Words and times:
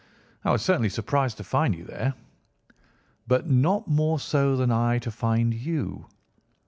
"I 0.43 0.51
was 0.51 0.63
certainly 0.63 0.89
surprised 0.89 1.37
to 1.37 1.43
find 1.43 1.75
you 1.75 1.83
there." 1.83 2.15
"But 3.27 3.47
not 3.47 3.87
more 3.87 4.17
so 4.19 4.57
than 4.57 4.71
I 4.71 4.97
to 4.97 5.11
find 5.11 5.53
you." 5.53 6.07